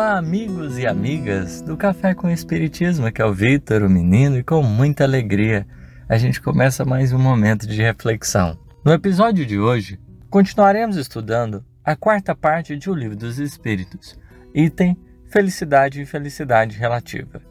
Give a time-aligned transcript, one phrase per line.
[0.00, 4.42] Olá, amigos e amigas do Café com Espiritismo, que é o Vitor, o menino, e
[4.42, 5.66] com muita alegria
[6.08, 8.58] a gente começa mais um momento de reflexão.
[8.82, 14.18] No episódio de hoje, continuaremos estudando a quarta parte de O Livro dos Espíritos,
[14.54, 17.42] item Felicidade e Felicidade Relativa.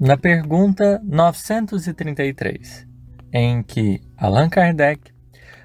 [0.00, 2.88] Na pergunta 933,
[3.30, 5.12] em que Allan Kardec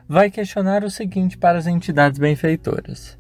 [0.06, 3.18] vai questionar o seguinte para as entidades benfeitoras: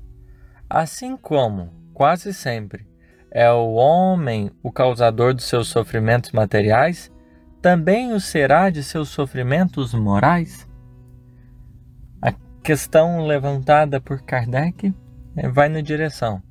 [0.69, 2.88] Assim como quase sempre
[3.31, 7.11] é o homem o causador dos seus sofrimentos materiais,
[7.61, 10.67] também o será de seus sofrimentos morais?
[12.21, 12.31] A
[12.63, 14.93] questão levantada por Kardec
[15.35, 16.41] eh, vai na direção.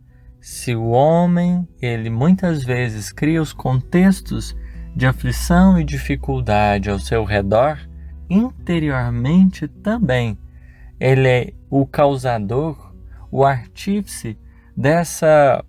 [0.41, 4.56] Se o homem, ele muitas vezes cria os contextos
[4.95, 7.79] de aflição e dificuldade ao seu redor,
[8.29, 10.39] interiormente também
[11.01, 12.93] ele é o causador,
[13.31, 14.39] o artífice
[14.77, 15.65] dessa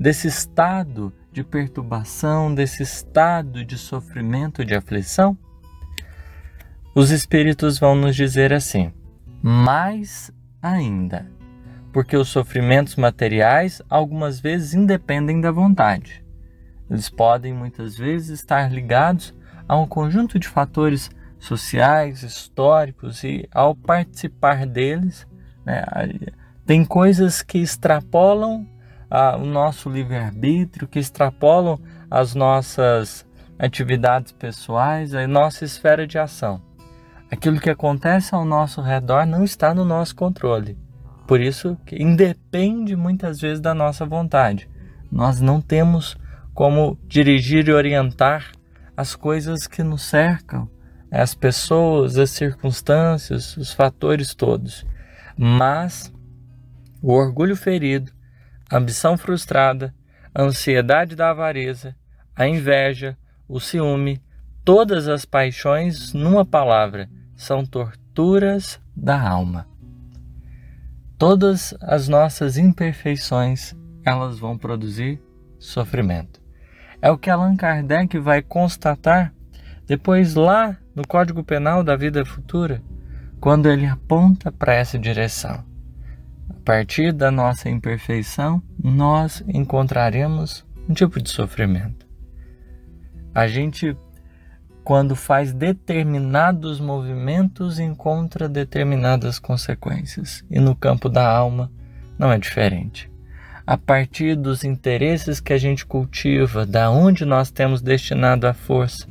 [0.00, 5.36] desse estado de perturbação, desse estado de sofrimento, de aflição?
[6.94, 8.90] Os espíritos vão nos dizer assim:
[9.42, 11.30] mais ainda,
[11.92, 16.24] porque os sofrimentos materiais algumas vezes independem da vontade.
[16.90, 19.34] Eles podem muitas vezes estar ligados
[19.68, 25.26] a um conjunto de fatores sociais, históricos e ao participar deles,
[25.64, 25.84] né,
[26.66, 28.66] tem coisas que extrapolam
[29.10, 31.78] ah, o nosso livre-arbítrio, que extrapolam
[32.10, 33.26] as nossas
[33.58, 36.62] atividades pessoais, a nossa esfera de ação.
[37.30, 40.78] Aquilo que acontece ao nosso redor não está no nosso controle.
[41.26, 44.68] Por isso que independe muitas vezes da nossa vontade.
[45.10, 46.16] Nós não temos
[46.54, 48.50] como dirigir e orientar
[48.96, 50.68] as coisas que nos cercam,
[51.10, 54.84] as pessoas, as circunstâncias, os fatores todos.
[55.36, 56.12] Mas
[57.00, 58.12] o orgulho ferido,
[58.76, 59.94] ambição frustrada,
[60.34, 61.96] a ansiedade da avareza,
[62.36, 64.22] a inveja, o ciúme,
[64.64, 69.66] todas as paixões, numa palavra, são torturas da alma.
[71.18, 75.20] Todas as nossas imperfeições, elas vão produzir
[75.58, 76.40] sofrimento.
[77.02, 79.34] É o que Allan Kardec vai constatar
[79.86, 82.82] depois lá no Código Penal da Vida Futura,
[83.40, 85.69] quando ele aponta para essa direção
[86.70, 92.06] partir da nossa imperfeição, nós encontraremos um tipo de sofrimento.
[93.34, 93.96] A gente,
[94.84, 100.44] quando faz determinados movimentos, encontra determinadas consequências.
[100.48, 101.72] E no campo da alma
[102.16, 103.10] não é diferente.
[103.66, 109.08] A partir dos interesses que a gente cultiva, da onde nós temos destinado a força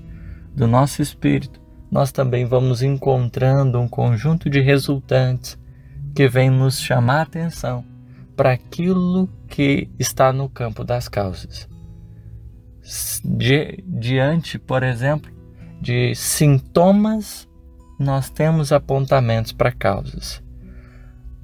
[0.56, 1.60] do nosso espírito,
[1.92, 5.59] nós também vamos encontrando um conjunto de resultantes
[6.20, 7.86] que vem nos chamar a atenção
[8.36, 11.66] para aquilo que está no campo das causas.
[13.24, 15.32] Di diante, por exemplo,
[15.80, 17.48] de sintomas,
[17.98, 20.44] nós temos apontamentos para causas.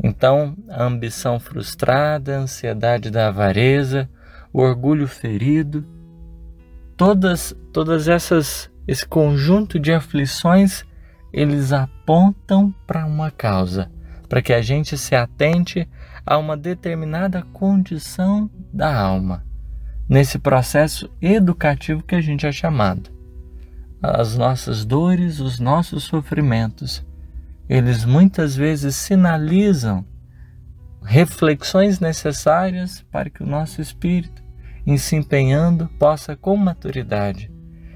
[0.03, 4.09] Então, a ambição frustrada, a ansiedade da avareza,
[4.52, 5.86] o orgulho ferido,
[6.97, 10.84] todas todas essas esse conjunto de aflições,
[11.31, 13.94] eles apontam para uma causa
[14.35, 15.88] para que a gente se atente
[16.25, 19.46] a uma determinada condição da alma,
[20.09, 23.09] nesse processo educativo que a gente é chamado.
[24.03, 27.01] As nossas dores, os nossos sofrimentos,
[27.69, 30.06] eles muitas vezes sinalizam
[31.01, 34.44] reflexões necessárias para que o nosso espírito,
[34.85, 37.50] em se empenhando, possa com maturidade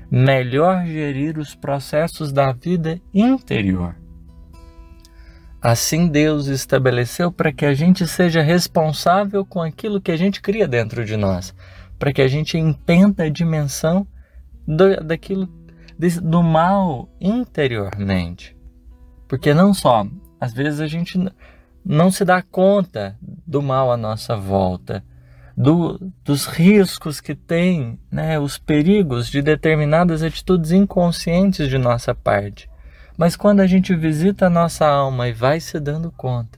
[0.09, 3.99] melhor gerir os processos da vida interior.
[5.61, 10.65] Assim Deus estabeleceu para que a gente seja responsável com aquilo que a gente cria
[10.65, 11.53] dentro de nós,
[11.97, 14.07] para que a gente entenda a dimensão
[14.65, 15.49] do, daquilo
[16.23, 18.55] do mal interiormente.
[19.27, 20.07] Porque não só,
[20.39, 21.19] às vezes a gente
[21.83, 25.03] não se dá conta do mal à nossa volta,
[25.57, 32.68] do, dos riscos que tem, né, os perigos de determinadas atitudes inconscientes de nossa parte.
[33.19, 36.57] Mas quando a gente visita a nossa alma e vai se dando conta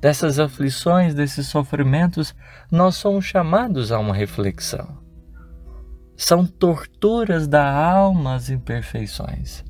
[0.00, 2.34] dessas aflições, desses sofrimentos,
[2.72, 4.96] nós somos chamados a uma reflexão.
[6.16, 9.62] São torturas da alma as imperfeições.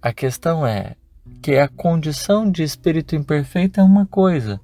[0.00, 0.96] A questão é
[1.42, 4.58] que a condição de espírito imperfeito é uma coisa,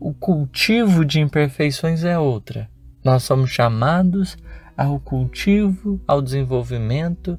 [0.00, 2.70] o cultivo de imperfeições é outra.
[3.04, 4.34] Nós somos chamados
[4.78, 7.38] ao cultivo, ao desenvolvimento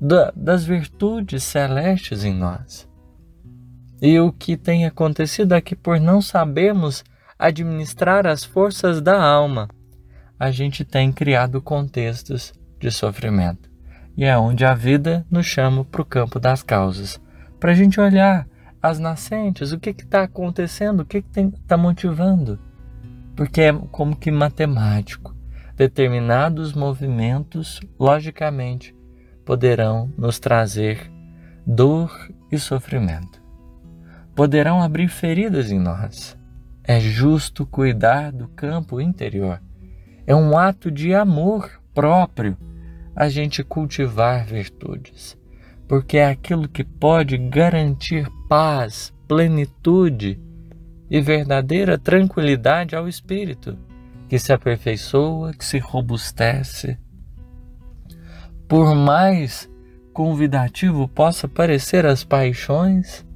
[0.00, 2.88] da, das virtudes celestes em nós.
[4.00, 7.04] E o que tem acontecido é que, por não sabermos
[7.38, 9.68] administrar as forças da alma,
[10.38, 13.68] a gente tem criado contextos de sofrimento.
[14.16, 17.20] E é onde a vida nos chama para o campo das causas,
[17.58, 18.46] para a gente olhar
[18.80, 22.58] as nascentes, o que está acontecendo, o que está motivando.
[23.34, 25.36] Porque é como que matemático.
[25.76, 28.94] Determinados movimentos, logicamente,
[29.48, 31.10] poderão nos trazer
[31.66, 33.42] dor e sofrimento.
[34.34, 36.36] Poderão abrir feridas em nós.
[36.84, 39.58] É justo cuidar do campo interior.
[40.26, 42.58] É um ato de amor próprio
[43.16, 45.34] a gente cultivar virtudes,
[45.88, 50.38] porque é aquilo que pode garantir paz, plenitude
[51.10, 53.78] e verdadeira tranquilidade ao espírito,
[54.28, 56.98] que se aperfeiçoa, que se robustece.
[58.68, 59.68] Por mais
[60.12, 63.26] convidativo possa parecer as paixões,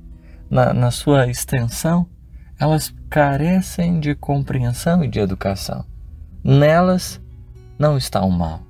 [0.50, 2.06] na, na sua extensão,
[2.60, 5.86] elas carecem de compreensão e de educação.
[6.44, 7.18] Nelas
[7.78, 8.60] não está o mal.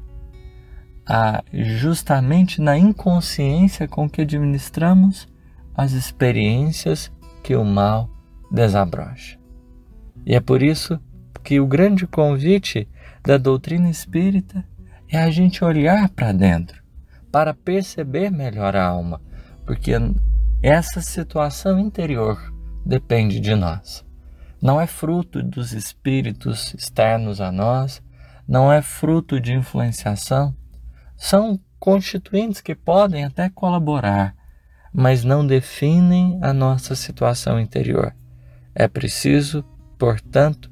[1.05, 5.26] Há justamente na inconsciência com que administramos
[5.75, 7.11] as experiências
[7.43, 8.08] que o mal
[8.49, 9.37] desabrocha.
[10.25, 11.00] E é por isso
[11.43, 12.88] que o grande convite
[13.25, 14.65] da doutrina espírita
[15.12, 16.82] é a gente olhar para dentro,
[17.31, 19.20] para perceber melhor a alma,
[19.67, 19.93] porque
[20.62, 22.41] essa situação interior
[22.85, 24.03] depende de nós.
[24.61, 28.03] Não é fruto dos espíritos externos a nós,
[28.49, 30.56] não é fruto de influenciação.
[31.15, 34.35] São constituintes que podem até colaborar,
[34.94, 38.15] mas não definem a nossa situação interior.
[38.75, 39.62] É preciso,
[39.99, 40.70] portanto,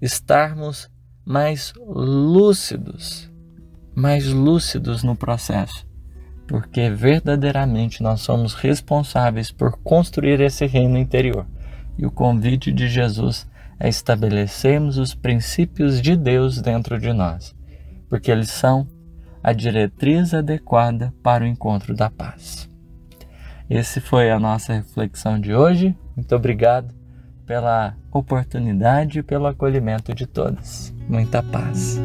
[0.00, 0.88] estarmos
[1.24, 3.29] mais lúcidos,
[4.00, 5.86] mais lúcidos no processo,
[6.48, 11.46] porque verdadeiramente nós somos responsáveis por construir esse reino interior.
[11.98, 13.46] E o convite de Jesus
[13.78, 17.54] é estabelecermos os princípios de Deus dentro de nós,
[18.08, 18.88] porque eles são
[19.42, 22.68] a diretriz adequada para o encontro da paz.
[23.68, 25.96] Esse foi a nossa reflexão de hoje.
[26.16, 26.92] Muito obrigado
[27.46, 30.92] pela oportunidade e pelo acolhimento de todos.
[31.08, 32.00] Muita paz.